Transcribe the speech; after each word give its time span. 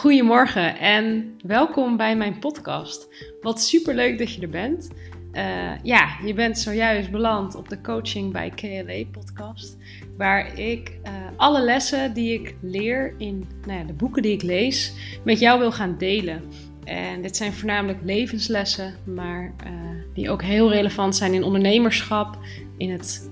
Goedemorgen 0.00 0.78
en 0.78 1.34
welkom 1.46 1.96
bij 1.96 2.16
mijn 2.16 2.38
podcast. 2.38 3.08
Wat 3.40 3.60
super 3.60 3.94
leuk 3.94 4.18
dat 4.18 4.34
je 4.34 4.40
er 4.40 4.48
bent. 4.48 4.90
Uh, 5.32 5.42
ja, 5.82 6.16
je 6.24 6.34
bent 6.34 6.58
zojuist 6.58 7.10
beland 7.10 7.54
op 7.54 7.68
de 7.68 7.80
Coaching 7.80 8.32
bij 8.32 8.50
KLA 8.50 9.04
podcast, 9.12 9.76
waar 10.16 10.58
ik 10.58 10.98
uh, 11.04 11.12
alle 11.36 11.62
lessen 11.62 12.14
die 12.14 12.32
ik 12.32 12.54
leer 12.60 13.14
in 13.18 13.48
nou 13.66 13.78
ja, 13.78 13.84
de 13.84 13.92
boeken 13.92 14.22
die 14.22 14.32
ik 14.32 14.42
lees 14.42 14.92
met 15.24 15.38
jou 15.38 15.58
wil 15.58 15.72
gaan 15.72 15.98
delen. 15.98 16.42
En 16.84 17.22
dit 17.22 17.36
zijn 17.36 17.52
voornamelijk 17.52 17.98
levenslessen, 18.02 18.94
maar 19.04 19.54
uh, 19.64 19.70
die 20.14 20.30
ook 20.30 20.42
heel 20.42 20.70
relevant 20.70 21.16
zijn 21.16 21.34
in 21.34 21.44
ondernemerschap, 21.44 22.38
in 22.76 22.90
het 22.90 23.30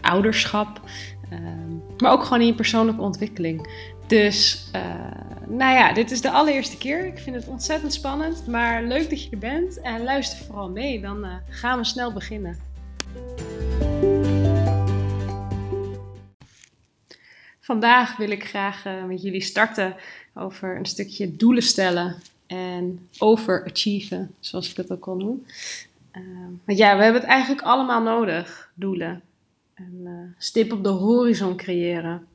ouderschap, 0.00 0.80
maar 1.98 2.12
ook 2.12 2.22
gewoon 2.22 2.40
in 2.40 2.46
je 2.46 2.54
persoonlijke 2.54 3.02
ontwikkeling. 3.02 3.68
Dus, 4.06 4.70
nou 5.48 5.74
ja, 5.74 5.92
dit 5.92 6.10
is 6.10 6.20
de 6.20 6.30
allereerste 6.30 6.78
keer. 6.78 7.06
Ik 7.06 7.18
vind 7.18 7.36
het 7.36 7.48
ontzettend 7.48 7.92
spannend, 7.92 8.46
maar 8.46 8.82
leuk 8.82 9.10
dat 9.10 9.22
je 9.22 9.30
er 9.30 9.38
bent. 9.38 9.80
En 9.80 10.02
luister 10.02 10.38
vooral 10.44 10.70
mee, 10.70 11.00
dan 11.00 11.24
uh, 11.24 11.34
gaan 11.48 11.78
we 11.78 11.84
snel 11.84 12.12
beginnen. 12.12 12.58
Vandaag 17.60 18.16
wil 18.16 18.30
ik 18.30 18.44
graag 18.44 18.86
uh, 18.86 19.04
met 19.04 19.22
jullie 19.22 19.40
starten 19.40 19.96
over 20.34 20.76
een 20.76 20.86
stukje 20.86 21.36
doelen 21.36 21.62
stellen 21.62 22.16
en 22.46 23.08
overachieven, 23.18 24.34
zoals 24.40 24.70
ik 24.70 24.76
het 24.76 24.92
ook 24.92 25.06
al 25.06 25.16
noem. 25.16 25.46
want 26.64 26.78
ja, 26.78 26.96
we 26.96 27.02
hebben 27.02 27.20
het 27.20 27.30
eigenlijk 27.30 27.62
allemaal 27.62 28.02
nodig, 28.02 28.70
doelen. 28.74 29.22
Een 29.74 30.34
stip 30.38 30.72
op 30.72 30.82
de 30.82 30.88
horizon 30.88 31.56
creëren 31.56 32.26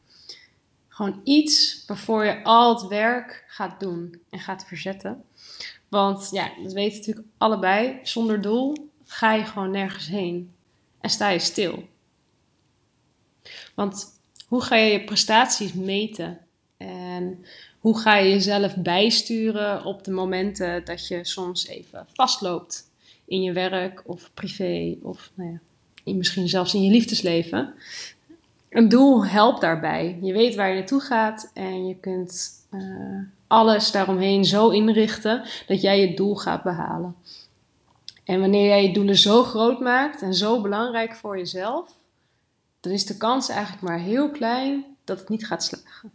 gewoon 0.97 1.21
iets 1.23 1.84
waarvoor 1.87 2.26
je 2.26 2.43
al 2.43 2.73
het 2.73 2.87
werk 2.87 3.43
gaat 3.48 3.79
doen 3.79 4.21
en 4.29 4.40
gaat 4.40 4.65
verzetten. 4.67 5.23
Want 5.89 6.29
ja, 6.31 6.51
dat 6.63 6.73
weten 6.73 6.98
natuurlijk 6.98 7.27
allebei. 7.37 7.99
Zonder 8.04 8.41
doel 8.41 8.89
ga 9.05 9.34
je 9.34 9.45
gewoon 9.45 9.71
nergens 9.71 10.07
heen 10.07 10.54
en 11.01 11.09
sta 11.09 11.29
je 11.29 11.39
stil. 11.39 11.87
Want 13.76 14.21
hoe 14.48 14.62
ga 14.62 14.76
je 14.76 14.91
je 14.91 15.04
prestaties 15.04 15.73
meten? 15.73 16.39
En 16.77 17.45
hoe 17.79 17.99
ga 17.99 18.15
je 18.15 18.29
jezelf 18.29 18.76
bijsturen 18.76 19.85
op 19.85 20.04
de 20.04 20.11
momenten 20.11 20.85
dat 20.85 21.07
je 21.07 21.26
soms 21.26 21.67
even 21.67 22.07
vastloopt 22.13 22.91
in 23.26 23.41
je 23.41 23.51
werk 23.51 24.04
of 24.05 24.32
privé 24.34 24.98
of 25.01 25.32
nou 25.34 25.59
ja, 26.04 26.13
misschien 26.13 26.49
zelfs 26.49 26.73
in 26.73 26.82
je 26.82 26.91
liefdesleven? 26.91 27.73
Een 28.77 28.89
doel 28.89 29.25
helpt 29.25 29.61
daarbij. 29.61 30.17
Je 30.21 30.33
weet 30.33 30.55
waar 30.55 30.70
je 30.70 30.75
naartoe 30.75 31.01
gaat 31.01 31.51
en 31.53 31.87
je 31.87 31.95
kunt 31.95 32.49
uh, 32.71 33.20
alles 33.47 33.91
daaromheen 33.91 34.45
zo 34.45 34.70
inrichten 34.70 35.43
dat 35.67 35.81
jij 35.81 35.99
je 35.99 36.15
doel 36.15 36.35
gaat 36.35 36.63
behalen. 36.63 37.15
En 38.23 38.39
wanneer 38.39 38.67
jij 38.67 38.83
je 38.83 38.93
doelen 38.93 39.17
zo 39.17 39.43
groot 39.43 39.79
maakt 39.79 40.21
en 40.21 40.33
zo 40.33 40.61
belangrijk 40.61 41.15
voor 41.15 41.37
jezelf, 41.37 41.91
dan 42.79 42.91
is 42.91 43.05
de 43.05 43.17
kans 43.17 43.49
eigenlijk 43.49 43.81
maar 43.81 43.99
heel 43.99 44.29
klein 44.29 44.85
dat 45.03 45.20
het 45.20 45.29
niet 45.29 45.48
gaat 45.48 45.63
slagen. 45.63 46.11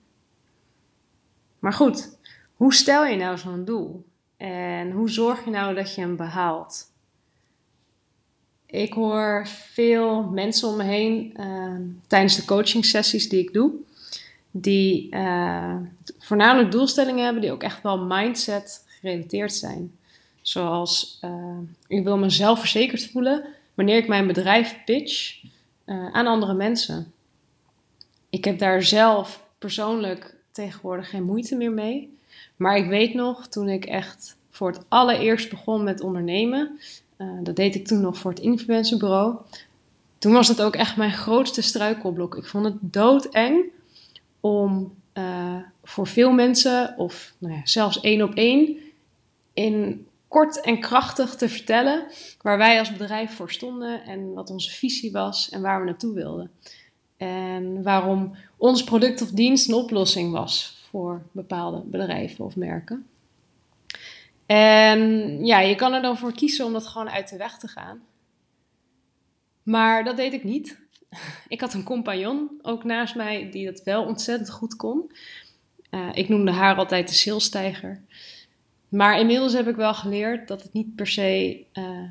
Maar 1.58 1.72
goed, 1.72 2.16
hoe 2.54 2.74
stel 2.74 3.04
je 3.04 3.16
nou 3.16 3.38
zo'n 3.38 3.64
doel? 3.64 4.04
En 4.36 4.90
hoe 4.90 5.10
zorg 5.10 5.44
je 5.44 5.50
nou 5.50 5.74
dat 5.74 5.94
je 5.94 6.00
hem 6.00 6.16
behaalt? 6.16 6.91
Ik 8.72 8.92
hoor 8.92 9.46
veel 9.46 10.22
mensen 10.22 10.68
om 10.68 10.76
me 10.76 10.82
heen 10.82 11.34
uh, 11.36 11.76
tijdens 12.06 12.36
de 12.36 12.44
coaching 12.44 12.84
sessies 12.84 13.28
die 13.28 13.40
ik 13.40 13.52
doe, 13.52 13.72
die 14.50 15.14
uh, 15.14 15.76
voornamelijk 16.18 16.70
doelstellingen 16.70 17.24
hebben 17.24 17.42
die 17.42 17.52
ook 17.52 17.62
echt 17.62 17.82
wel 17.82 17.98
mindset 17.98 18.84
gerelateerd 19.00 19.54
zijn. 19.54 19.96
Zoals 20.42 21.18
uh, 21.24 21.58
ik 21.86 22.04
wil 22.04 22.18
mezelf 22.18 22.58
verzekerd 22.58 23.10
voelen 23.10 23.44
wanneer 23.74 23.96
ik 23.96 24.08
mijn 24.08 24.26
bedrijf 24.26 24.84
pitch 24.84 25.42
aan 25.86 26.26
andere 26.26 26.54
mensen. 26.54 27.12
Ik 28.30 28.44
heb 28.44 28.58
daar 28.58 28.82
zelf 28.82 29.46
persoonlijk 29.58 30.34
tegenwoordig 30.50 31.10
geen 31.10 31.24
moeite 31.24 31.56
meer 31.56 31.72
mee. 31.72 32.18
Maar 32.56 32.76
ik 32.76 32.86
weet 32.86 33.14
nog, 33.14 33.48
toen 33.48 33.68
ik 33.68 33.84
echt 33.84 34.36
voor 34.62 34.72
het 34.72 34.84
allereerst 34.88 35.50
begon 35.50 35.82
met 35.82 36.00
ondernemen, 36.00 36.78
uh, 37.18 37.28
dat 37.42 37.56
deed 37.56 37.74
ik 37.74 37.86
toen 37.86 38.00
nog 38.00 38.18
voor 38.18 38.30
het 38.30 38.40
influencerbureau. 38.40 39.36
Toen 40.18 40.32
was 40.32 40.48
het 40.48 40.62
ook 40.62 40.76
echt 40.76 40.96
mijn 40.96 41.12
grootste 41.12 41.62
struikelblok. 41.62 42.36
Ik 42.36 42.46
vond 42.46 42.64
het 42.64 42.74
doodeng 42.80 43.64
om 44.40 44.94
uh, 45.14 45.56
voor 45.84 46.06
veel 46.06 46.32
mensen, 46.32 46.94
of 46.96 47.34
nou 47.38 47.54
ja, 47.54 47.60
zelfs 47.64 48.00
één 48.00 48.22
op 48.22 48.34
één, 48.34 48.76
in 49.52 50.06
kort 50.28 50.60
en 50.60 50.80
krachtig 50.80 51.34
te 51.34 51.48
vertellen 51.48 52.06
waar 52.42 52.58
wij 52.58 52.78
als 52.78 52.96
bedrijf 52.96 53.34
voor 53.34 53.50
stonden 53.50 54.04
en 54.04 54.32
wat 54.32 54.50
onze 54.50 54.70
visie 54.70 55.12
was 55.12 55.48
en 55.48 55.62
waar 55.62 55.80
we 55.80 55.86
naartoe 55.86 56.14
wilden. 56.14 56.50
En 57.16 57.82
waarom 57.82 58.34
ons 58.56 58.84
product 58.84 59.22
of 59.22 59.30
dienst 59.30 59.68
een 59.68 59.74
oplossing 59.74 60.32
was 60.32 60.78
voor 60.90 61.22
bepaalde 61.32 61.82
bedrijven 61.84 62.44
of 62.44 62.56
merken. 62.56 63.06
En 64.46 65.00
ja, 65.44 65.60
je 65.60 65.74
kan 65.74 65.92
er 65.92 66.02
dan 66.02 66.18
voor 66.18 66.32
kiezen 66.32 66.64
om 66.66 66.72
dat 66.72 66.86
gewoon 66.86 67.10
uit 67.10 67.28
de 67.28 67.36
weg 67.36 67.58
te 67.58 67.68
gaan. 67.68 68.02
Maar 69.62 70.04
dat 70.04 70.16
deed 70.16 70.32
ik 70.32 70.44
niet. 70.44 70.80
Ik 71.48 71.60
had 71.60 71.74
een 71.74 71.84
compagnon 71.84 72.58
ook 72.62 72.84
naast 72.84 73.14
mij 73.14 73.50
die 73.50 73.64
dat 73.64 73.82
wel 73.82 74.04
ontzettend 74.04 74.50
goed 74.50 74.76
kon. 74.76 75.12
Uh, 75.90 76.08
ik 76.12 76.28
noemde 76.28 76.50
haar 76.50 76.76
altijd 76.76 77.08
de 77.08 77.14
salestijger. 77.14 78.02
Maar 78.88 79.18
inmiddels 79.18 79.52
heb 79.52 79.68
ik 79.68 79.76
wel 79.76 79.94
geleerd 79.94 80.48
dat 80.48 80.62
het 80.62 80.72
niet 80.72 80.94
per 80.94 81.06
se 81.06 81.64
uh, 81.72 82.02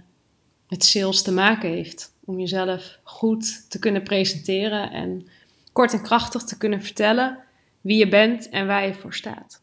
met 0.68 0.84
sales 0.84 1.22
te 1.22 1.32
maken 1.32 1.70
heeft. 1.70 2.14
Om 2.26 2.40
jezelf 2.40 3.00
goed 3.04 3.70
te 3.70 3.80
kunnen 3.80 4.04
presenteren 4.04 4.92
en 4.92 5.28
kort 5.72 5.94
en 5.94 6.04
krachtig 6.04 6.44
te 6.44 6.58
kunnen 6.58 6.82
vertellen 6.82 7.38
wie 7.82 7.98
je 7.98 8.08
bent 8.08 8.50
en 8.50 8.68
waar 8.68 8.88
je 8.88 8.94
voor 8.94 9.14
staat. 9.14 9.62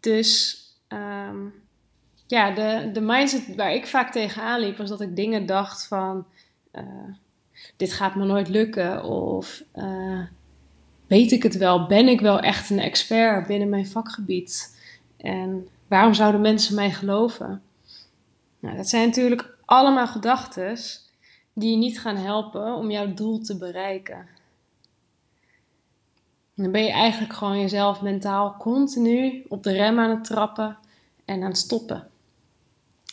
Dus 0.00 0.58
um, 0.94 1.54
ja, 2.26 2.50
de, 2.50 2.90
de 2.92 3.00
mindset 3.00 3.54
waar 3.54 3.74
ik 3.74 3.86
vaak 3.86 4.12
tegenaan 4.12 4.60
liep, 4.60 4.76
was 4.76 4.88
dat 4.88 5.00
ik 5.00 5.16
dingen 5.16 5.46
dacht 5.46 5.86
van: 5.86 6.26
uh, 6.72 6.82
dit 7.76 7.92
gaat 7.92 8.14
me 8.14 8.24
nooit 8.24 8.48
lukken. 8.48 9.04
Of 9.04 9.62
uh, 9.74 10.22
weet 11.06 11.32
ik 11.32 11.42
het 11.42 11.56
wel? 11.56 11.86
Ben 11.86 12.08
ik 12.08 12.20
wel 12.20 12.40
echt 12.40 12.70
een 12.70 12.78
expert 12.78 13.46
binnen 13.46 13.68
mijn 13.68 13.86
vakgebied? 13.86 14.78
En 15.16 15.68
waarom 15.88 16.14
zouden 16.14 16.40
mensen 16.40 16.74
mij 16.74 16.90
geloven? 16.90 17.62
Nou, 18.58 18.76
dat 18.76 18.88
zijn 18.88 19.06
natuurlijk 19.06 19.56
allemaal 19.64 20.06
gedachten 20.06 20.76
die 21.52 21.70
je 21.70 21.76
niet 21.76 22.00
gaan 22.00 22.16
helpen 22.16 22.74
om 22.74 22.90
jouw 22.90 23.14
doel 23.14 23.40
te 23.40 23.58
bereiken. 23.58 24.26
dan 26.54 26.70
ben 26.70 26.84
je 26.84 26.90
eigenlijk 26.90 27.32
gewoon 27.32 27.60
jezelf 27.60 28.02
mentaal 28.02 28.56
continu 28.58 29.44
op 29.48 29.62
de 29.62 29.72
rem 29.72 29.98
aan 29.98 30.10
het 30.10 30.24
trappen 30.24 30.78
en 31.24 31.42
aan 31.42 31.48
het 31.48 31.58
stoppen. 31.58 32.08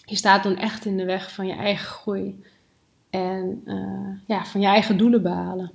Je 0.05 0.16
staat 0.16 0.44
dan 0.44 0.57
echt 0.57 0.85
in 0.85 0.97
de 0.97 1.05
weg 1.05 1.31
van 1.31 1.47
je 1.47 1.53
eigen 1.53 1.85
groei 1.85 2.44
en 3.09 3.61
uh, 3.66 4.09
ja, 4.27 4.45
van 4.45 4.61
je 4.61 4.67
eigen 4.67 4.97
doelen 4.97 5.22
behalen. 5.22 5.72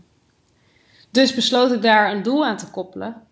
Dus 1.11 1.35
besloot 1.35 1.73
ik 1.73 1.83
daar 1.83 2.13
een 2.13 2.23
doel 2.23 2.47
aan 2.47 2.57
te 2.57 2.71
koppelen 2.71 3.23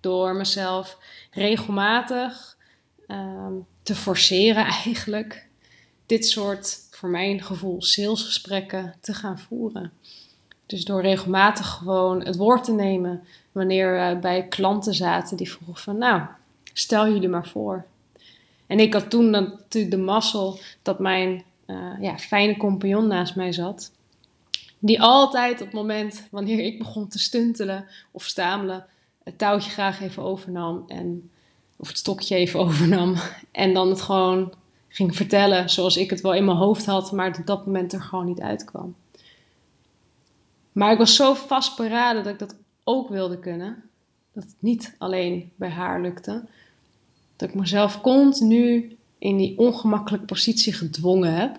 door 0.00 0.34
mezelf 0.34 0.98
regelmatig 1.30 2.56
um, 3.08 3.66
te 3.82 3.94
forceren 3.94 4.64
eigenlijk 4.84 5.48
dit 6.06 6.26
soort, 6.26 6.78
voor 6.90 7.08
mijn 7.08 7.42
gevoel, 7.42 7.82
salesgesprekken 7.82 8.94
te 9.00 9.14
gaan 9.14 9.38
voeren. 9.38 9.92
Dus 10.66 10.84
door 10.84 11.02
regelmatig 11.02 11.68
gewoon 11.68 12.24
het 12.24 12.36
woord 12.36 12.64
te 12.64 12.72
nemen 12.72 13.24
wanneer 13.52 13.92
we 13.92 14.18
bij 14.20 14.46
klanten 14.46 14.94
zaten 14.94 15.36
die 15.36 15.50
vroegen 15.50 15.82
van 15.82 15.98
nou, 15.98 16.22
stel 16.72 17.08
jullie 17.12 17.28
maar 17.28 17.48
voor. 17.48 17.84
En 18.70 18.78
ik 18.78 18.92
had 18.92 19.10
toen 19.10 19.30
natuurlijk 19.30 19.94
de 19.94 20.02
mazzel 20.02 20.58
dat 20.82 20.98
mijn 20.98 21.42
uh, 21.66 21.92
ja, 22.00 22.18
fijne 22.18 22.56
compagnon 22.56 23.06
naast 23.06 23.36
mij 23.36 23.52
zat. 23.52 23.92
Die 24.78 25.02
altijd 25.02 25.60
op 25.60 25.66
het 25.66 25.74
moment 25.74 26.28
wanneer 26.30 26.58
ik 26.58 26.78
begon 26.78 27.08
te 27.08 27.18
stuntelen 27.18 27.86
of 28.10 28.24
stamelen, 28.24 28.86
het 29.22 29.38
touwtje 29.38 29.70
graag 29.70 30.00
even 30.00 30.22
overnam. 30.22 30.84
En, 30.86 31.30
of 31.76 31.88
het 31.88 31.98
stokje 31.98 32.36
even 32.36 32.60
overnam. 32.66 33.14
En 33.50 33.74
dan 33.74 33.88
het 33.88 34.00
gewoon 34.00 34.52
ging 34.88 35.16
vertellen 35.16 35.70
zoals 35.70 35.96
ik 35.96 36.10
het 36.10 36.20
wel 36.20 36.34
in 36.34 36.44
mijn 36.44 36.56
hoofd 36.56 36.86
had, 36.86 37.12
maar 37.12 37.38
op 37.38 37.46
dat 37.46 37.66
moment 37.66 37.92
er 37.92 38.02
gewoon 38.02 38.26
niet 38.26 38.40
uitkwam. 38.40 38.94
Maar 40.72 40.92
ik 40.92 40.98
was 40.98 41.16
zo 41.16 41.34
vastberaden 41.34 42.24
dat 42.24 42.32
ik 42.32 42.38
dat 42.38 42.56
ook 42.84 43.08
wilde 43.08 43.38
kunnen. 43.38 43.82
Dat 44.32 44.44
het 44.44 44.56
niet 44.58 44.94
alleen 44.98 45.52
bij 45.56 45.70
haar 45.70 46.00
lukte. 46.00 46.44
Dat 47.40 47.48
ik 47.48 47.54
mezelf 47.54 48.00
continu 48.00 48.96
in 49.18 49.36
die 49.36 49.58
ongemakkelijke 49.58 50.26
positie 50.26 50.72
gedwongen 50.72 51.34
heb. 51.34 51.58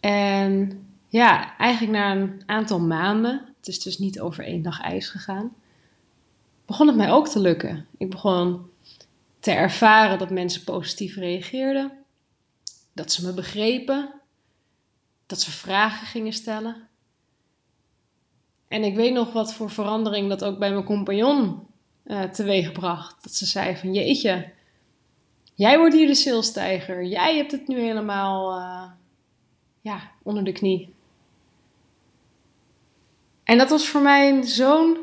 En 0.00 0.82
ja, 1.08 1.56
eigenlijk 1.56 1.98
na 1.98 2.12
een 2.12 2.42
aantal 2.46 2.80
maanden, 2.80 3.44
het 3.56 3.68
is 3.68 3.82
dus 3.82 3.98
niet 3.98 4.20
over 4.20 4.44
één 4.44 4.62
dag 4.62 4.80
ijs 4.80 5.08
gegaan, 5.08 5.54
begon 6.66 6.86
het 6.86 6.96
mij 6.96 7.10
ook 7.10 7.28
te 7.28 7.40
lukken. 7.40 7.86
Ik 7.98 8.10
begon 8.10 8.66
te 9.40 9.50
ervaren 9.50 10.18
dat 10.18 10.30
mensen 10.30 10.64
positief 10.64 11.16
reageerden, 11.16 11.92
dat 12.92 13.12
ze 13.12 13.26
me 13.26 13.34
begrepen, 13.34 14.10
dat 15.26 15.40
ze 15.40 15.50
vragen 15.50 16.06
gingen 16.06 16.32
stellen. 16.32 16.88
En 18.68 18.82
ik 18.82 18.94
weet 18.94 19.12
nog 19.12 19.32
wat 19.32 19.54
voor 19.54 19.70
verandering 19.70 20.28
dat 20.28 20.44
ook 20.44 20.58
bij 20.58 20.70
mijn 20.70 20.84
compagnon 20.84 21.68
uh, 22.10 22.22
teweegbracht. 22.22 23.22
Dat 23.22 23.34
ze 23.34 23.46
zei 23.46 23.76
van 23.76 23.94
jeetje, 23.94 24.48
jij 25.54 25.78
wordt 25.78 25.94
hier 25.94 26.06
de 26.06 26.14
salestijger. 26.14 27.04
Jij 27.04 27.36
hebt 27.36 27.52
het 27.52 27.68
nu 27.68 27.80
helemaal 27.80 28.58
uh, 28.58 28.90
ja, 29.80 30.10
onder 30.22 30.44
de 30.44 30.52
knie. 30.52 30.94
En 33.44 33.58
dat 33.58 33.70
was 33.70 33.88
voor 33.88 34.00
mij 34.00 34.42
zo'n 34.42 34.98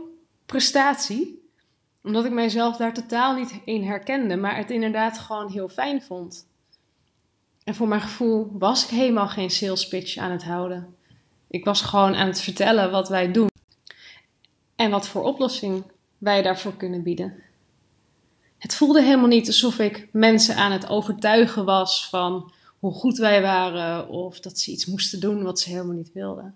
prestatie. 0.46 1.50
Omdat 2.04 2.26
ik 2.26 2.32
mijzelf 2.32 2.78
daar 2.78 2.94
totaal 2.94 3.36
niet 3.36 3.60
in 3.66 3.84
herkende. 3.84 4.36
Maar 4.36 4.56
het 4.56 4.72
inderdaad 4.72 5.18
gewoon 5.18 5.52
heel 5.52 5.70
fijn 5.70 6.02
vond. 6.02 6.48
En 7.64 7.76
voor 7.76 7.88
mijn 7.88 8.02
gevoel 8.02 8.52
was 8.52 8.84
ik 8.84 8.90
helemaal 8.90 9.28
geen 9.28 9.50
sales 9.50 9.88
pitch 9.88 10.18
aan 10.18 10.32
het 10.32 10.44
houden. 10.44 10.96
Ik 11.48 11.66
was 11.66 11.82
gewoon 11.82 12.16
aan 12.16 12.28
het 12.28 12.42
vertellen 12.42 12.92
wat 12.92 13.10
wij 13.10 13.32
doen. 13.32 13.50
En 14.76 14.92
wat 14.92 15.08
voor 15.08 15.24
oplossing 15.24 15.84
wij 16.18 16.42
daarvoor 16.42 16.78
kunnen 16.78 17.04
bieden. 17.04 17.44
Het 18.58 18.76
voelde 18.76 19.02
helemaal 19.02 19.28
niet 19.28 19.48
alsof 19.48 19.80
ik 19.80 20.08
mensen 20.12 20.56
aan 20.56 20.72
het 20.72 20.90
overtuigen 20.90 21.66
was 21.66 22.10
van 22.10 22.52
hoe 22.80 22.94
goed 22.94 23.18
wij 23.18 23.42
waren 23.42 24.10
of 24.10 24.40
dat 24.40 24.60
ze 24.60 24.72
iets 24.72 24.86
moesten 24.86 25.20
doen 25.20 25.44
wat 25.44 25.60
ze 25.60 25.70
helemaal 25.70 25.96
niet 25.96 26.14
wilden. 26.14 26.56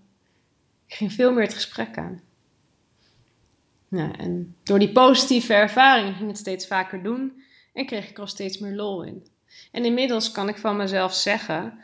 Ik 0.88 0.94
ging 0.94 1.14
veel 1.14 1.32
meer 1.32 1.44
het 1.44 1.54
gesprek 1.54 1.98
aan. 1.98 2.22
Ja, 3.88 4.18
en 4.18 4.56
door 4.64 4.80
die 4.80 4.92
positieve 4.92 5.54
ervaring 5.54 6.16
ging 6.16 6.28
het 6.28 6.38
steeds 6.38 6.68
vaker 6.68 7.04
doen 7.04 7.44
en 7.74 7.86
kreeg 7.86 8.10
ik 8.10 8.16
er 8.16 8.22
al 8.22 8.28
steeds 8.28 8.58
meer 8.58 8.76
lol 8.76 9.04
in. 9.04 9.28
En 9.72 9.86
inmiddels 9.86 10.32
kan 10.32 10.50
ik 10.50 10.58
van 10.58 10.78
mezelf 10.78 11.14
zeggen 11.14 11.80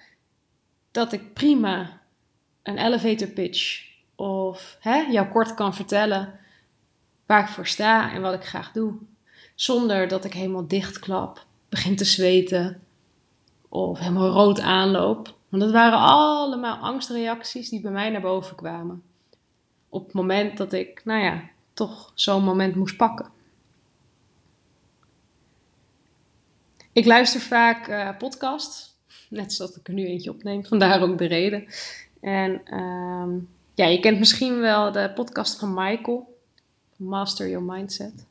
dat 0.92 1.12
ik 1.14 1.34
prima 1.34 2.02
een 2.64 2.78
elevator 2.78 3.28
pitch 3.28 3.86
of 4.16 4.78
hè, 4.80 4.96
jou 4.96 5.28
kort 5.28 5.54
kan 5.54 5.76
vertellen 5.76 6.40
waar 7.28 7.42
ik 7.42 7.48
voor 7.48 7.68
sta 7.68 8.12
en 8.12 8.22
wat 8.22 8.34
ik 8.34 8.44
graag 8.44 8.72
doe. 8.72 8.98
Zonder 9.56 10.08
dat 10.08 10.26
ik 10.26 10.34
helemaal 10.34 10.68
dichtklap, 10.68 11.46
begin 11.70 11.96
te 11.96 12.06
zweten 12.06 12.82
of 13.70 14.00
helemaal 14.00 14.30
rood 14.30 14.60
aanloop. 14.60 15.36
Want 15.50 15.64
dat 15.64 15.72
waren 15.72 16.00
allemaal 16.00 16.78
angstreacties 16.78 17.70
die 17.70 17.82
bij 17.82 17.92
mij 17.92 18.10
naar 18.10 18.22
boven 18.22 18.56
kwamen. 18.56 19.04
Op 19.90 20.06
het 20.06 20.14
moment 20.14 20.58
dat 20.58 20.74
ik, 20.74 21.02
nou 21.04 21.24
ja, 21.24 21.44
toch 21.74 22.12
zo'n 22.16 22.44
moment 22.44 22.76
moest 22.76 22.98
pakken. 22.98 23.30
Ik 26.92 27.06
luister 27.06 27.42
vaak 27.42 27.88
uh, 27.88 28.18
podcasts, 28.18 28.96
net 29.30 29.54
zoals 29.54 29.76
ik 29.78 29.88
er 29.88 29.94
nu 29.94 30.06
eentje 30.06 30.30
opneem, 30.30 30.66
vandaar 30.66 31.02
ook 31.02 31.18
de 31.18 31.26
reden. 31.26 31.68
En 32.22 32.62
ehm, 32.66 33.36
ja, 33.74 33.86
je 33.86 34.00
kent 34.00 34.20
misschien 34.20 34.60
wel 34.60 34.92
de 34.92 35.12
podcast 35.16 35.60
van 35.60 35.74
Michael, 35.74 36.37
Master 36.98 37.50
Your 37.50 37.66
Mindset. 37.66 38.26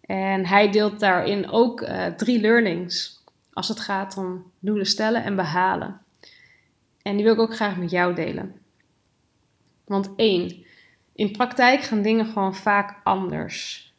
En 0.00 0.46
hij 0.46 0.70
deelt 0.70 1.00
daarin 1.00 1.50
ook 1.50 1.80
uh, 1.80 2.06
drie 2.06 2.40
learnings 2.40 3.22
als 3.52 3.68
het 3.68 3.80
gaat 3.80 4.16
om 4.16 4.50
doelen 4.58 4.86
stellen 4.86 5.24
en 5.24 5.36
behalen. 5.36 6.00
En 7.02 7.14
die 7.14 7.24
wil 7.24 7.34
ik 7.34 7.40
ook 7.40 7.54
graag 7.54 7.76
met 7.76 7.90
jou 7.90 8.14
delen. 8.14 8.54
Want 9.84 10.10
één, 10.16 10.64
in 11.12 11.32
praktijk 11.32 11.82
gaan 11.82 12.02
dingen 12.02 12.26
gewoon 12.26 12.54
vaak 12.54 13.00
anders. 13.04 13.92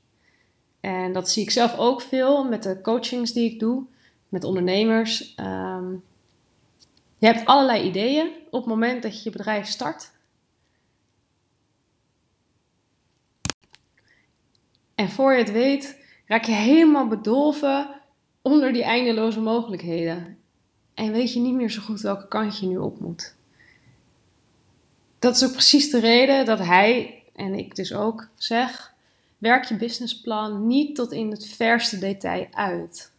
En 0.80 1.13
dat 1.13 1.30
zie 1.30 1.44
ik 1.44 1.51
zelf 1.51 1.78
ook 1.78 2.01
veel 2.01 2.44
met 2.44 2.63
de 2.63 2.81
coachings 2.81 3.33
die 3.33 3.51
ik 3.51 3.60
doe 3.60 3.86
met 4.30 4.44
ondernemers. 4.44 5.36
Um, 5.39 6.04
je 7.18 7.25
hebt 7.25 7.45
allerlei 7.45 7.83
ideeën 7.83 8.28
op 8.45 8.60
het 8.60 8.69
moment 8.69 9.04
dat 9.04 9.18
je 9.18 9.21
je 9.24 9.38
bedrijf 9.38 9.68
start. 9.68 10.12
En 14.95 15.09
voor 15.09 15.31
je 15.31 15.38
het 15.38 15.51
weet, 15.51 16.00
raak 16.25 16.44
je 16.44 16.51
helemaal 16.51 17.07
bedolven 17.07 17.89
onder 18.42 18.74
die 18.74 18.83
eindeloze 18.83 19.39
mogelijkheden. 19.39 20.38
En 20.94 21.12
weet 21.12 21.33
je 21.33 21.39
niet 21.39 21.53
meer 21.53 21.69
zo 21.69 21.81
goed 21.81 22.01
welke 22.01 22.27
kant 22.27 22.59
je 22.59 22.68
nu 22.68 22.77
op 22.77 23.00
moet. 23.00 23.36
Dat 25.19 25.36
is 25.36 25.44
ook 25.44 25.51
precies 25.51 25.89
de 25.89 26.00
reden 26.00 26.45
dat 26.45 26.59
hij, 26.59 27.24
en 27.36 27.53
ik 27.53 27.75
dus 27.75 27.94
ook, 27.94 28.27
zeg: 28.36 28.94
werk 29.38 29.63
je 29.63 29.75
businessplan 29.75 30.68
niet 30.68 30.95
tot 30.95 31.12
in 31.12 31.31
het 31.31 31.45
verste 31.45 32.00
detail 32.00 32.47
uit. 32.51 33.12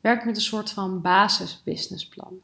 Werk 0.00 0.24
met 0.24 0.36
een 0.36 0.42
soort 0.42 0.70
van 0.70 1.00
basisbusinessplan. 1.00 2.40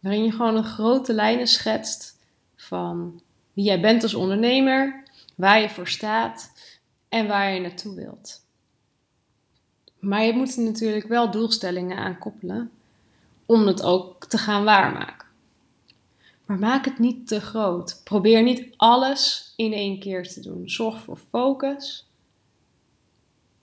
Waarin 0.00 0.24
je 0.24 0.30
gewoon 0.30 0.56
een 0.56 0.64
grote 0.64 1.12
lijnen 1.12 1.46
schetst 1.46 2.18
van 2.56 3.20
wie 3.52 3.64
jij 3.64 3.80
bent 3.80 4.02
als 4.02 4.14
ondernemer, 4.14 5.02
waar 5.34 5.60
je 5.60 5.70
voor 5.70 5.88
staat 5.88 6.52
en 7.16 7.26
waar 7.26 7.52
je 7.52 7.60
naartoe 7.60 7.94
wilt. 7.94 8.44
Maar 9.98 10.22
je 10.22 10.32
moet 10.32 10.56
er 10.56 10.62
natuurlijk 10.62 11.08
wel 11.08 11.30
doelstellingen 11.30 11.96
aan 11.96 12.18
koppelen 12.18 12.70
om 13.46 13.66
het 13.66 13.82
ook 13.82 14.24
te 14.24 14.38
gaan 14.38 14.64
waarmaken. 14.64 15.26
Maar 16.44 16.58
maak 16.58 16.84
het 16.84 16.98
niet 16.98 17.28
te 17.28 17.40
groot. 17.40 18.00
Probeer 18.04 18.42
niet 18.42 18.74
alles 18.76 19.52
in 19.56 19.72
één 19.72 19.98
keer 19.98 20.28
te 20.28 20.40
doen. 20.40 20.70
Zorg 20.70 21.02
voor 21.02 21.18
focus. 21.30 22.06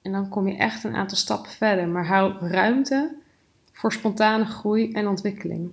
En 0.01 0.11
dan 0.11 0.29
kom 0.29 0.47
je 0.47 0.57
echt 0.57 0.83
een 0.83 0.95
aantal 0.95 1.17
stappen 1.17 1.51
verder. 1.51 1.87
Maar 1.87 2.07
hou 2.07 2.47
ruimte 2.47 3.15
voor 3.71 3.93
spontane 3.93 4.45
groei 4.45 4.91
en 4.91 5.07
ontwikkeling. 5.07 5.71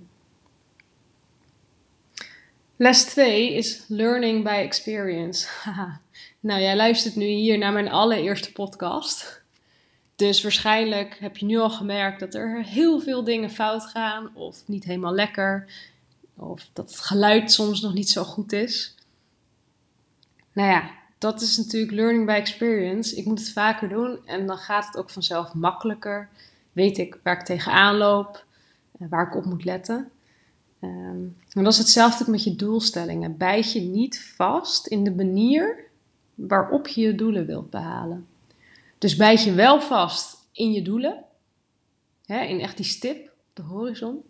Les 2.75 3.03
2 3.03 3.53
is 3.53 3.85
learning 3.87 4.43
by 4.43 4.49
experience. 4.49 5.47
nou, 6.41 6.61
jij 6.61 6.75
luistert 6.75 7.15
nu 7.15 7.25
hier 7.25 7.57
naar 7.57 7.73
mijn 7.73 7.89
allereerste 7.89 8.51
podcast. 8.51 9.41
Dus 10.15 10.41
waarschijnlijk 10.41 11.17
heb 11.19 11.37
je 11.37 11.45
nu 11.45 11.57
al 11.57 11.69
gemerkt 11.69 12.19
dat 12.19 12.33
er 12.33 12.63
heel 12.63 12.99
veel 12.99 13.23
dingen 13.23 13.49
fout 13.49 13.85
gaan, 13.85 14.35
of 14.35 14.67
niet 14.67 14.83
helemaal 14.83 15.13
lekker, 15.13 15.67
of 16.35 16.69
dat 16.73 16.89
het 16.89 16.99
geluid 16.99 17.51
soms 17.51 17.81
nog 17.81 17.93
niet 17.93 18.09
zo 18.09 18.23
goed 18.23 18.51
is. 18.51 18.95
Nou 20.53 20.69
ja, 20.69 20.91
dat 21.17 21.41
is 21.41 21.57
natuurlijk 21.57 21.91
learning 21.91 22.25
by 22.25 22.31
experience. 22.31 23.15
Ik 23.15 23.25
moet 23.25 23.39
het 23.39 23.51
vaker 23.51 23.89
doen 23.89 24.19
en 24.25 24.45
dan 24.45 24.57
gaat 24.57 24.85
het 24.85 24.97
ook 24.97 25.09
vanzelf 25.09 25.53
makkelijker. 25.53 26.29
Weet 26.71 26.97
ik 26.97 27.19
waar 27.23 27.39
ik 27.39 27.45
tegenaan 27.45 27.97
loop, 27.97 28.45
waar 28.91 29.27
ik 29.27 29.35
op 29.35 29.45
moet 29.45 29.65
letten. 29.65 30.11
Um, 30.81 31.37
en 31.53 31.63
dat 31.63 31.73
is 31.73 31.77
hetzelfde 31.77 32.31
met 32.31 32.43
je 32.43 32.55
doelstellingen. 32.55 33.37
Bijt 33.37 33.71
je 33.71 33.81
niet 33.81 34.33
vast 34.35 34.87
in 34.87 35.03
de 35.03 35.11
manier 35.11 35.89
waarop 36.35 36.87
je 36.87 37.01
je 37.01 37.15
doelen 37.15 37.45
wilt 37.45 37.69
behalen. 37.69 38.27
Dus 38.97 39.15
bijt 39.15 39.43
je 39.43 39.53
wel 39.53 39.81
vast 39.81 40.47
in 40.51 40.71
je 40.71 40.81
doelen, 40.81 41.23
hè, 42.25 42.43
in 42.43 42.59
echt 42.59 42.77
die 42.77 42.85
stip 42.85 43.27
op 43.27 43.33
de 43.53 43.61
horizon, 43.61 44.23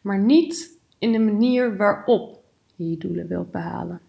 maar 0.00 0.18
niet 0.18 0.78
in 0.98 1.12
de 1.12 1.18
manier 1.18 1.76
waarop 1.76 2.42
je 2.76 2.90
je 2.90 2.98
doelen 2.98 3.28
wilt 3.28 3.50
behalen. 3.50 4.00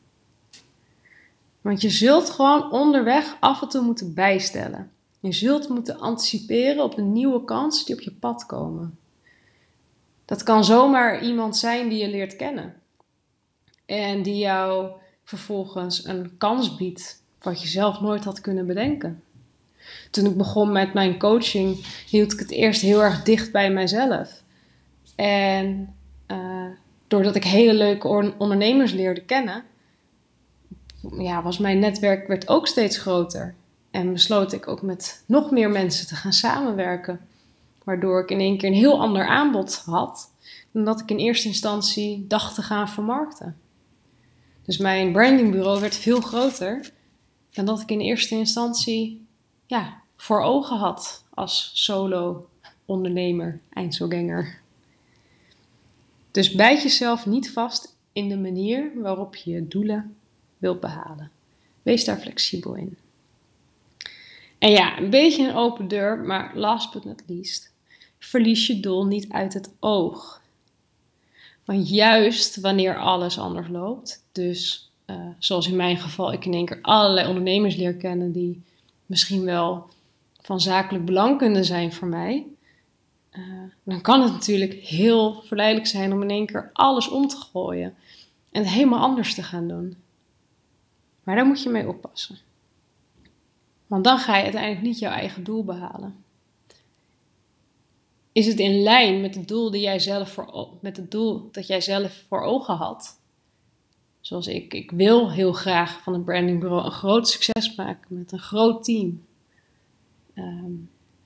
Want 1.62 1.82
je 1.82 1.90
zult 1.90 2.30
gewoon 2.30 2.72
onderweg 2.72 3.38
af 3.40 3.62
en 3.62 3.70
toe 3.70 3.82
moeten 3.82 4.14
bijstellen. 4.14 4.92
Je 5.20 5.32
zult 5.32 5.70
moeten 5.70 6.00
anticiperen 6.00 6.84
op 6.84 6.96
de 6.96 7.02
nieuwe 7.02 7.44
kansen 7.44 7.86
die 7.86 7.96
op 7.96 8.02
je 8.02 8.12
pad 8.12 8.46
komen. 8.46 8.98
Dat 10.26 10.44
kan 10.44 10.64
zomaar 10.64 11.24
iemand 11.24 11.58
zijn 11.58 11.90
die 11.90 12.00
je 12.00 12.10
leert 12.10 12.36
kennen. 12.36 12.76
En 13.86 14.22
die 14.22 14.38
jou 14.38 14.92
vervolgens 15.24 16.06
een 16.06 16.38
kans 16.38 16.76
biedt 16.76 17.19
wat 17.42 17.62
je 17.62 17.68
zelf 17.68 18.02
nooit 18.02 18.24
had 18.24 18.42
kunnen 18.42 18.68
bedenken. 18.68 19.24
Toen 20.12 20.26
ik 20.26 20.38
begon 20.38 20.72
met 20.72 20.94
mijn 20.94 21.20
coaching, 21.20 21.86
hield 22.10 22.34
ik 22.34 22.40
het 22.40 22.52
eerst 22.52 22.82
heel 22.82 23.04
erg 23.04 23.24
dicht 23.24 23.52
bij 23.52 23.72
mijzelf. 23.72 24.44
En 25.16 25.96
uh, 26.28 26.66
doordat 27.08 27.36
ik 27.36 27.44
hele 27.44 27.74
leuke 27.74 28.34
ondernemers 28.38 28.92
leerde 28.92 29.22
kennen, 29.22 29.64
ja, 31.18 31.44
was 31.44 31.58
mijn 31.58 31.80
netwerk 31.80 32.28
werd 32.28 32.48
ook 32.48 32.68
steeds 32.68 32.98
groter. 32.98 33.56
En 33.92 34.14
besloot 34.14 34.54
ik 34.54 34.68
ook 34.68 34.82
met 34.82 35.24
nog 35.26 35.52
meer 35.52 35.70
mensen 35.70 36.08
te 36.08 36.16
gaan 36.16 36.34
samenwerken. 36.34 37.20
Waardoor 37.84 38.22
ik 38.22 38.30
in 38.30 38.40
één 38.40 38.58
keer 38.58 38.70
een 38.70 38.76
heel 38.76 39.00
ander 39.00 39.28
aanbod 39.28 39.82
had 39.86 40.32
dan 40.72 40.84
dat 40.84 41.00
ik 41.00 41.10
in 41.10 41.18
eerste 41.18 41.48
instantie 41.48 42.26
dacht 42.28 42.56
te 42.56 42.62
gaan 42.62 42.90
vermarkten. 42.90 43.58
Dus 44.66 44.78
mijn 44.78 45.12
brandingbureau 45.12 45.80
werd 45.80 45.96
veel 45.96 46.22
groter 46.22 46.92
dan 47.52 47.66
dat 47.66 47.82
ik 47.82 47.90
in 47.90 48.00
eerste 48.00 48.36
instantie 48.36 49.26
ja, 49.66 50.02
voor 50.18 50.42
ogen 50.42 50.78
had 50.78 51.24
als 51.34 51.72
solo 51.74 52.50
ondernemer, 52.86 53.60
eindselganger. 53.70 54.60
Dus 56.32 56.52
bijt 56.52 56.82
jezelf 56.82 57.26
niet 57.26 57.52
vast 57.52 57.96
in 58.14 58.30
de 58.30 58.38
manier 58.38 58.92
waarop 58.96 59.36
je 59.36 59.52
je 59.52 59.68
doelen 59.68 60.16
wilt 60.58 60.80
behalen. 60.80 61.32
Wees 61.82 62.06
daar 62.06 62.18
flexibel 62.18 62.76
in. 62.76 62.98
En 64.58 64.72
ja, 64.72 64.98
een 64.98 65.10
beetje 65.10 65.48
een 65.48 65.56
open 65.56 65.88
deur, 65.88 66.18
maar 66.18 66.58
last 66.58 66.94
but 66.94 67.04
not 67.04 67.24
least, 67.26 67.74
verlies 68.20 68.68
je 68.68 68.80
doel 68.80 69.06
niet 69.06 69.30
uit 69.30 69.54
het 69.54 69.72
oog. 69.80 70.42
Want 71.66 71.90
juist 71.90 72.60
wanneer 72.60 73.00
alles 73.00 73.40
anders 73.40 73.68
loopt, 73.68 74.24
dus 74.32 74.89
uh, 75.10 75.16
zoals 75.40 75.68
in 75.68 75.76
mijn 75.76 75.98
geval, 75.98 76.34
ik 76.34 76.46
in 76.46 76.54
één 76.54 76.66
keer 76.66 76.80
allerlei 76.82 77.28
ondernemers 77.28 77.76
leer 77.76 77.96
kennen 77.96 78.32
die 78.32 78.62
misschien 79.06 79.44
wel 79.44 79.90
van 80.42 80.62
zakelijk 80.62 81.06
belang 81.06 81.38
kunnen 81.38 81.66
zijn 81.66 81.94
voor 81.94 82.08
mij, 82.08 82.46
uh, 83.32 83.44
dan 83.84 84.02
kan 84.02 84.22
het 84.22 84.32
natuurlijk 84.32 84.74
heel 84.74 85.42
verleidelijk 85.42 85.88
zijn 85.88 86.14
om 86.14 86.22
in 86.22 86.30
één 86.30 86.46
keer 86.46 86.70
alles 86.74 87.08
om 87.08 87.28
te 87.28 87.38
gooien 87.38 87.96
en 88.52 88.62
het 88.62 88.72
helemaal 88.72 89.00
anders 89.00 89.36
te 89.36 89.44
gaan 89.44 89.68
doen. 89.68 89.98
Maar 91.24 91.36
daar 91.36 91.46
moet 91.46 91.64
je 91.64 91.70
mee 91.70 91.88
oppassen. 91.88 92.38
Want 93.88 94.04
dan 94.04 94.18
ga 94.18 94.38
je 94.38 94.44
uiteindelijk 94.44 94.82
niet 94.82 95.00
jouw 95.00 95.12
eigen 95.12 95.44
doel 95.44 95.64
behalen. 95.64 96.24
Is 98.32 98.46
het 98.46 98.60
in 98.60 98.82
lijn 98.84 99.22
met 99.22 99.36
het 99.36 99.48
doel, 99.48 99.72
die 99.72 99.82
jij 99.82 100.00
zelf 100.00 100.30
voor, 100.30 100.70
met 100.82 100.98
het 100.98 101.12
doel 101.12 101.50
dat 101.52 101.68
jij 101.68 101.82
zelf 101.82 102.24
voor 102.28 102.42
ogen 102.42 102.76
had? 102.76 103.19
Zoals 104.30 104.48
ik, 104.48 104.74
ik 104.74 104.92
wil 104.92 105.32
heel 105.32 105.54
graag 105.54 106.02
van 106.04 106.14
een 106.14 106.24
brandingbureau 106.24 106.86
een 106.86 106.92
groot 106.92 107.30
succes 107.30 107.76
maken 107.76 108.18
met 108.18 108.32
een 108.32 108.40
groot 108.40 108.84
team. 108.84 109.24
Ehm, 110.34 110.72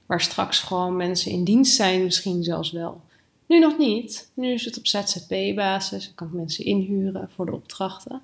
waar 0.05 0.22
straks 0.22 0.60
gewoon 0.60 0.95
mensen 0.95 1.31
in 1.31 1.43
dienst 1.43 1.75
zijn, 1.75 2.03
misschien 2.03 2.43
zelfs 2.43 2.72
wel. 2.72 3.01
Nu 3.45 3.60
nog 3.60 3.77
niet. 3.77 4.29
Nu 4.33 4.51
is 4.51 4.65
het 4.65 4.77
op 4.77 4.88
ZZP-basis. 4.88 6.07
Ik 6.07 6.15
kan 6.15 6.29
mensen 6.33 6.65
inhuren 6.65 7.29
voor 7.36 7.45
de 7.45 7.53
opdrachten. 7.53 8.22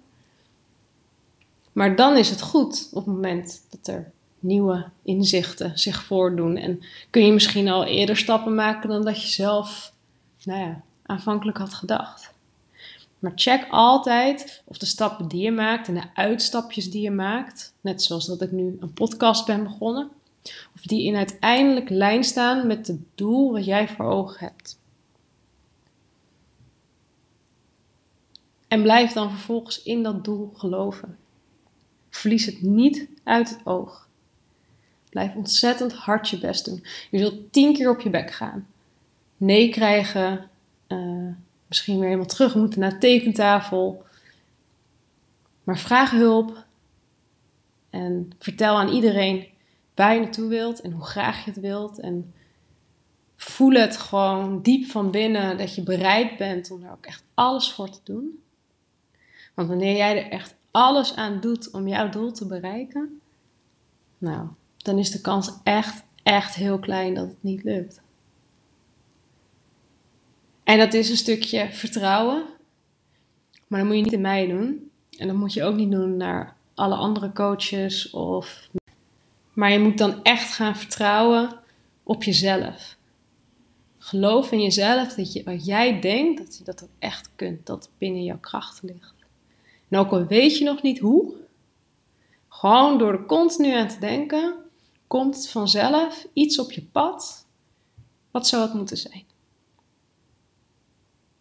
Maar 1.71 1.95
dan 1.95 2.17
is 2.17 2.29
het 2.29 2.41
goed 2.41 2.89
op 2.91 3.05
het 3.05 3.13
moment 3.13 3.61
dat 3.69 3.87
er 3.87 4.11
nieuwe 4.39 4.85
inzichten 5.03 5.79
zich 5.79 6.03
voordoen. 6.03 6.57
En 6.57 6.79
kun 7.09 7.25
je 7.25 7.31
misschien 7.31 7.67
al 7.67 7.85
eerder 7.85 8.17
stappen 8.17 8.55
maken 8.55 8.89
dan 8.89 9.05
dat 9.05 9.21
je 9.21 9.27
zelf 9.27 9.93
nou 10.43 10.59
ja, 10.59 10.81
aanvankelijk 11.05 11.57
had 11.57 11.73
gedacht. 11.73 12.37
Maar 13.19 13.31
check 13.35 13.67
altijd 13.69 14.63
of 14.65 14.77
de 14.77 14.85
stappen 14.85 15.27
die 15.27 15.41
je 15.41 15.51
maakt 15.51 15.87
en 15.87 15.93
de 15.93 16.03
uitstapjes 16.13 16.91
die 16.91 17.01
je 17.01 17.11
maakt, 17.11 17.73
net 17.81 18.03
zoals 18.03 18.25
dat 18.25 18.41
ik 18.41 18.51
nu 18.51 18.77
een 18.79 18.93
podcast 18.93 19.45
ben 19.45 19.63
begonnen, 19.63 20.09
of 20.75 20.81
die 20.81 21.05
in 21.05 21.15
uiteindelijk 21.15 21.89
lijn 21.89 22.23
staan 22.23 22.67
met 22.67 22.87
het 22.87 22.99
doel 23.15 23.51
wat 23.51 23.65
jij 23.65 23.87
voor 23.87 24.05
ogen 24.05 24.39
hebt. 24.39 24.79
En 28.67 28.81
blijf 28.81 29.11
dan 29.11 29.29
vervolgens 29.29 29.83
in 29.83 30.03
dat 30.03 30.23
doel 30.23 30.51
geloven. 30.53 31.17
Verlies 32.09 32.45
het 32.45 32.61
niet 32.61 33.07
uit 33.23 33.49
het 33.49 33.59
oog. 33.63 34.07
Blijf 35.09 35.35
ontzettend 35.35 35.93
hard 35.93 36.29
je 36.29 36.39
best 36.39 36.65
doen. 36.65 36.85
Je 37.11 37.17
zult 37.17 37.53
tien 37.53 37.73
keer 37.73 37.89
op 37.89 37.99
je 37.99 38.09
bek 38.09 38.31
gaan. 38.31 38.67
Nee 39.37 39.69
krijgen. 39.69 40.49
Uh, 40.87 41.31
misschien 41.69 41.95
weer 41.95 42.05
helemaal 42.05 42.25
terug 42.25 42.55
moeten 42.55 42.79
naar 42.79 42.99
tekentafel. 42.99 44.03
Maar 45.63 45.77
vraag 45.77 46.11
hulp. 46.11 46.65
En 47.89 48.31
vertel 48.39 48.77
aan 48.77 48.89
iedereen 48.89 49.47
waar 49.95 50.13
je 50.13 50.19
naartoe 50.19 50.49
wilt 50.49 50.81
en 50.81 50.91
hoe 50.91 51.05
graag 51.05 51.45
je 51.45 51.51
het 51.51 51.59
wilt. 51.59 51.99
En 51.99 52.33
voel 53.35 53.73
het 53.73 53.97
gewoon 53.97 54.61
diep 54.61 54.85
van 54.85 55.11
binnen 55.11 55.57
dat 55.57 55.75
je 55.75 55.83
bereid 55.83 56.37
bent 56.37 56.71
om 56.71 56.83
er 56.83 56.91
ook 56.91 57.05
echt 57.05 57.23
alles 57.33 57.71
voor 57.71 57.89
te 57.89 57.99
doen. 58.03 58.43
Want 59.53 59.67
wanneer 59.67 59.95
jij 59.95 60.23
er 60.23 60.31
echt 60.31 60.55
alles 60.71 61.15
aan 61.15 61.39
doet 61.39 61.71
om 61.71 61.87
jouw 61.87 62.09
doel 62.09 62.31
te 62.31 62.47
bereiken, 62.47 63.21
nou, 64.17 64.47
dan 64.77 64.97
is 64.97 65.11
de 65.11 65.21
kans 65.21 65.51
echt, 65.63 66.03
echt 66.23 66.55
heel 66.55 66.79
klein 66.79 67.13
dat 67.13 67.27
het 67.27 67.43
niet 67.43 67.63
lukt. 67.63 68.01
En 70.69 70.77
dat 70.77 70.93
is 70.93 71.09
een 71.09 71.17
stukje 71.17 71.67
vertrouwen, 71.71 72.45
maar 73.67 73.79
dat 73.79 73.87
moet 73.87 73.97
je 73.97 74.03
niet 74.03 74.13
in 74.13 74.21
mij 74.21 74.47
doen. 74.47 74.91
En 75.17 75.27
dat 75.27 75.35
moet 75.35 75.53
je 75.53 75.63
ook 75.63 75.75
niet 75.75 75.91
doen 75.91 76.17
naar 76.17 76.55
alle 76.73 76.95
andere 76.95 77.33
coaches 77.33 78.09
of. 78.09 78.69
Maar 79.53 79.71
je 79.71 79.79
moet 79.79 79.97
dan 79.97 80.23
echt 80.23 80.53
gaan 80.53 80.75
vertrouwen 80.75 81.59
op 82.03 82.23
jezelf. 82.23 82.97
Geloof 83.97 84.51
in 84.51 84.61
jezelf 84.61 85.13
dat 85.13 85.33
je 85.33 85.43
wat 85.43 85.65
jij 85.65 85.99
denkt, 85.99 86.37
dat 86.37 86.57
je 86.57 86.63
dat 86.63 86.83
ook 86.83 86.89
echt 86.99 87.29
kunt, 87.35 87.65
dat 87.65 87.89
binnen 87.97 88.23
jouw 88.23 88.39
kracht 88.39 88.81
ligt. 88.83 89.13
En 89.87 89.99
ook 89.99 90.11
al 90.11 90.25
weet 90.25 90.57
je 90.57 90.63
nog 90.63 90.81
niet 90.81 90.99
hoe, 90.99 91.33
gewoon 92.49 92.97
door 92.97 93.13
er 93.13 93.25
continu 93.25 93.73
aan 93.73 93.87
te 93.87 93.99
denken, 93.99 94.55
komt 95.07 95.49
vanzelf 95.49 96.27
iets 96.33 96.59
op 96.59 96.71
je 96.71 96.81
pad 96.81 97.45
wat 98.31 98.47
zou 98.47 98.61
het 98.61 98.73
moeten 98.73 98.97
zijn. 98.97 99.28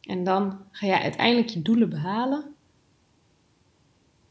En 0.08 0.24
dan 0.24 0.58
ga 0.70 0.86
je 0.86 1.00
uiteindelijk 1.00 1.48
je 1.48 1.62
doelen 1.62 1.88
behalen. 1.88 2.54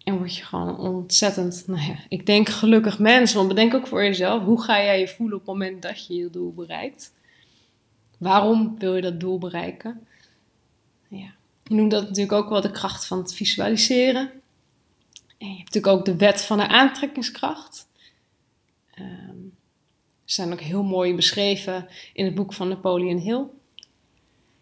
En 0.03 0.17
word 0.17 0.35
je 0.35 0.43
gewoon 0.43 0.77
ontzettend, 0.77 1.63
nou 1.67 1.81
ja, 1.81 1.95
ik 2.09 2.25
denk 2.25 2.49
gelukkig 2.49 2.99
mens. 2.99 3.33
Want 3.33 3.47
bedenk 3.47 3.73
ook 3.73 3.87
voor 3.87 4.03
jezelf, 4.03 4.43
hoe 4.43 4.61
ga 4.61 4.83
jij 4.83 4.99
je 4.99 5.07
voelen 5.07 5.39
op 5.39 5.45
het 5.45 5.55
moment 5.55 5.81
dat 5.81 6.05
je 6.05 6.15
je 6.15 6.29
doel 6.29 6.53
bereikt? 6.53 7.13
Waarom 8.17 8.79
wil 8.79 8.95
je 8.95 9.01
dat 9.01 9.19
doel 9.19 9.37
bereiken? 9.37 10.07
Ja, 11.07 11.33
je 11.63 11.75
noemt 11.75 11.91
dat 11.91 12.01
natuurlijk 12.01 12.31
ook 12.31 12.49
wel 12.49 12.61
de 12.61 12.71
kracht 12.71 13.05
van 13.05 13.17
het 13.17 13.33
visualiseren. 13.33 14.31
En 15.37 15.49
je 15.49 15.57
hebt 15.57 15.73
natuurlijk 15.73 15.93
ook 15.93 16.05
de 16.05 16.15
wet 16.15 16.41
van 16.41 16.57
de 16.57 16.67
aantrekkingskracht. 16.67 17.87
Um, 18.99 19.53
zijn 20.25 20.53
ook 20.53 20.61
heel 20.61 20.83
mooi 20.83 21.15
beschreven 21.15 21.87
in 22.13 22.25
het 22.25 22.35
boek 22.35 22.53
van 22.53 22.67
Napoleon 22.67 23.17
Hill. 23.17 23.45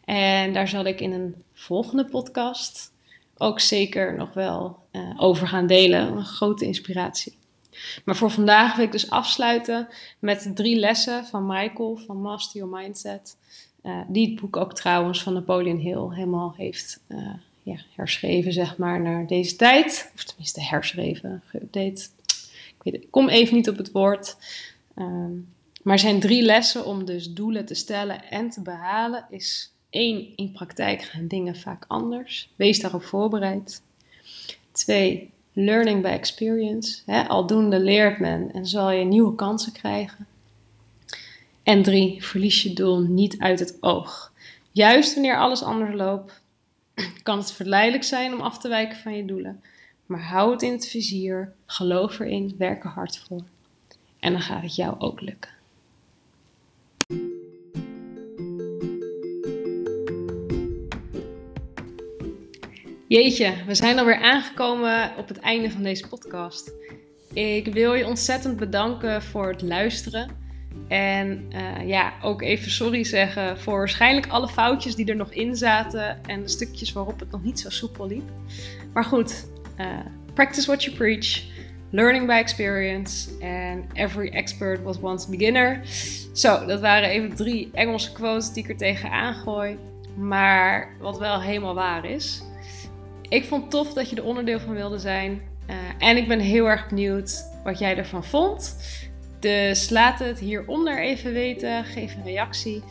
En 0.06 0.54
daar 0.54 0.68
zal 0.68 0.86
ik 0.86 1.00
in 1.00 1.12
een 1.12 1.36
volgende 1.54 2.06
podcast 2.06 2.92
ook 3.38 3.60
zeker 3.60 4.16
nog 4.16 4.34
wel 4.34 4.80
uh, 4.92 5.02
over 5.18 5.48
gaan 5.48 5.68
delen. 5.68 6.08
Een 6.08 6.26
grote 6.26 6.66
inspiratie. 6.66 7.38
Maar 8.06 8.16
voor 8.16 8.32
vandaag 8.32 8.76
wil 8.76 8.86
ik 8.86 8.92
dus 8.92 9.10
afsluiten 9.10 9.88
met 10.20 10.52
drie 10.54 10.76
lessen 10.80 11.26
van 11.26 11.46
Michael 11.46 11.98
van 12.06 12.22
Master 12.22 12.62
Your 12.62 12.78
Mindset. 12.78 13.38
Uh, 13.84 14.00
die 14.08 14.30
het 14.30 14.42
boek 14.42 14.58
ook 14.58 14.74
trouwens 14.74 15.24
van 15.24 15.34
Napoleon 15.34 15.78
Hill 15.78 16.10
helemaal 16.10 16.54
heeft 16.58 17.00
uh, 17.08 17.34
ja, 17.64 17.76
herschreven, 17.96 18.54
zeg 18.54 18.78
maar, 18.78 19.02
naar 19.02 19.28
deze 19.28 19.56
tijd. 19.56 20.12
Of 20.16 20.24
tenminste 20.24 20.62
herschreven, 20.62 21.44
geüpdate. 21.46 22.10
Ik, 22.78 22.92
weet, 22.92 23.06
kom 23.10 23.30
even 23.30 23.56
niet 23.56 23.70
op 23.70 23.78
het 23.78 23.92
woord. 23.92 24.38
Um, 24.98 25.54
maar 25.82 26.00
zijn 26.00 26.20
drie 26.20 26.42
lessen 26.42 26.86
om 26.86 27.06
dus 27.06 27.34
doelen 27.34 27.66
te 27.66 27.74
stellen 27.74 28.30
en 28.30 28.50
te 28.50 28.62
behalen 28.62 29.26
is 29.30 29.72
één, 29.96 30.28
in 30.36 30.52
praktijk 30.52 31.02
gaan 31.02 31.28
dingen 31.28 31.56
vaak 31.56 31.86
anders. 31.88 32.50
Wees 32.56 32.80
daarop 32.80 33.04
voorbereid. 33.04 33.82
Twee, 34.72 35.32
learning 35.54 36.02
by 36.02 36.08
experience. 36.08 37.02
Hè, 37.06 37.28
aldoende 37.28 37.80
leert 37.80 38.20
men 38.20 38.52
en 38.54 38.66
zal 38.66 38.92
je 38.92 39.06
nieuwe 39.06 39.36
kansen 39.36 39.72
krijgen. 39.72 40.28
En 41.64 41.84
drie, 41.84 42.26
verlies 42.26 42.64
je 42.64 42.74
doel 42.74 43.00
niet 43.00 43.40
uit 43.40 43.60
het 43.60 43.78
oog. 43.80 44.34
Juist 44.72 45.14
wanneer 45.14 45.38
alles 45.38 45.64
anders 45.64 45.96
loopt, 45.96 46.42
kan 47.24 47.38
het 47.38 47.52
verleidelijk 47.52 48.04
zijn 48.04 48.34
om 48.34 48.42
af 48.42 48.58
te 48.58 48.68
wijken 48.68 48.98
van 48.98 49.16
je 49.16 49.26
doelen. 49.26 49.62
Maar 50.06 50.24
hou 50.24 50.52
het 50.52 50.62
in 50.62 50.72
het 50.72 50.88
vizier, 50.88 51.54
geloof 51.66 52.20
erin, 52.20 52.56
werk 52.58 52.84
er 52.84 52.90
hard 52.90 53.18
voor. 53.18 53.44
En 54.20 54.32
dan 54.32 54.42
gaat 54.42 54.62
het 54.62 54.76
jou 54.76 55.00
ook 55.00 55.22
lukken. 55.22 55.55
Jeetje, 63.16 63.54
we 63.66 63.76
zijn 63.76 64.00
alweer 64.00 64.22
aangekomen 64.22 65.12
op 65.18 65.28
het 65.28 65.40
einde 65.40 65.72
van 65.72 65.84
deze 65.84 66.08
podcast. 66.08 66.72
Ik 67.34 67.74
wil 67.74 67.94
je 67.94 68.08
ontzettend 68.08 68.58
bedanken 68.58 69.22
voor 69.22 69.48
het 69.48 69.62
luisteren. 69.62 70.30
En 70.88 71.46
uh, 71.54 71.88
ja, 71.88 72.14
ook 72.22 72.42
even 72.42 72.72
sorry 72.72 73.04
zeggen 73.04 73.60
voor 73.60 73.78
waarschijnlijk 73.78 74.28
alle 74.28 74.48
foutjes 74.48 74.96
die 74.96 75.06
er 75.06 75.16
nog 75.16 75.34
in 75.34 75.56
zaten 75.56 76.24
en 76.26 76.42
de 76.42 76.48
stukjes 76.48 76.94
waarop 76.94 77.20
het 77.20 77.32
nog 77.32 77.44
niet 77.44 77.60
zo 77.60 77.70
soepel 77.70 78.08
liep. 78.08 78.30
Maar 78.94 79.06
goed, 79.06 79.48
uh, 79.78 79.88
practice 80.34 80.68
what 80.68 80.84
you 80.84 80.96
preach, 80.96 81.44
learning 81.90 82.26
by 82.26 82.34
experience 82.34 83.30
and 83.42 83.86
every 83.94 84.30
expert 84.30 84.84
was 84.84 85.00
once 85.02 85.28
a 85.28 85.30
beginner. 85.30 85.82
Zo, 86.34 86.66
dat 86.66 86.80
waren 86.80 87.10
even 87.10 87.36
drie 87.36 87.70
Engelse 87.74 88.12
quotes 88.12 88.54
die 88.54 88.64
ik 88.64 88.70
er 88.70 88.78
tegenaan 88.78 89.34
gooi. 89.34 89.78
Maar 90.18 90.96
wat 91.00 91.18
wel 91.18 91.42
helemaal 91.42 91.76
waar 91.76 92.06
is. 92.06 92.44
Ik 93.30 93.46
vond 93.46 93.62
het 93.62 93.72
tof 93.72 93.94
dat 93.94 94.10
je 94.10 94.16
er 94.16 94.24
onderdeel 94.24 94.60
van 94.60 94.74
wilde 94.74 95.00
zijn. 95.00 95.42
Uh, 95.70 95.76
en 95.98 96.18
ik 96.18 96.28
ben 96.28 96.40
heel 96.40 96.70
erg 96.70 96.90
benieuwd 96.90 97.44
wat 97.64 97.80
jij 97.80 97.98
ervan 97.98 98.24
vond. 98.24 98.78
Dus 99.40 99.90
laat 99.90 100.20
het 100.20 100.40
hieronder 100.40 101.00
even 101.00 101.34
weten. 101.34 101.84
Geef 101.84 102.16
een 102.16 102.24
reactie. 102.24 102.84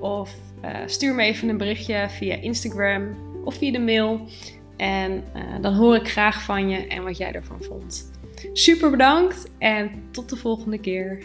Of 0.00 0.34
uh, 0.64 0.76
stuur 0.86 1.14
me 1.14 1.22
even 1.22 1.48
een 1.48 1.56
berichtje 1.56 2.06
via 2.08 2.34
Instagram 2.34 3.16
of 3.44 3.54
via 3.54 3.72
de 3.72 3.80
mail. 3.80 4.28
En 4.76 5.12
uh, 5.12 5.42
dan 5.60 5.74
hoor 5.74 5.96
ik 5.96 6.08
graag 6.08 6.42
van 6.42 6.68
je 6.68 6.86
en 6.86 7.02
wat 7.02 7.16
jij 7.16 7.32
ervan 7.32 7.62
vond. 7.62 8.10
Super 8.52 8.90
bedankt 8.90 9.50
en 9.58 9.90
tot 10.10 10.28
de 10.28 10.36
volgende 10.36 10.78
keer. 10.78 11.24